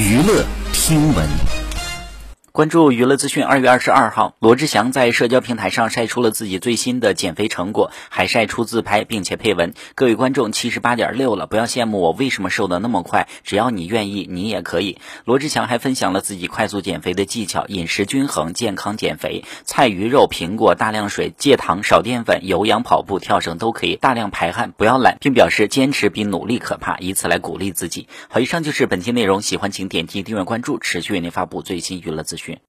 [0.00, 1.59] 娱乐听闻。
[2.60, 3.42] 关注娱乐资讯。
[3.42, 28.06] 二月二十二号，罗志祥在社交平台上晒出了自己最新的减肥成果，还晒出自拍，并且配文：“各位观众，七十八点六了，不要羡慕我为什么瘦的那么快，只要你愿意，你也可以。”罗志祥还分享了自己快速减肥的技巧：饮食均衡，健康减肥，菜鱼肉、苹果、大量水、戒糖、少淀粉、有氧跑步、跳绳都可以，大量排汗，不要懒，并表示坚持比努力可怕，以此来鼓励自己。
[28.28, 32.49] 好，以上就是本期内容，喜欢请点击订阅关注，持续为您发布最新娱乐资讯。